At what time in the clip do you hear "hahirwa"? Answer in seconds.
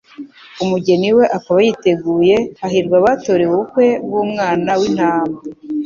2.59-2.95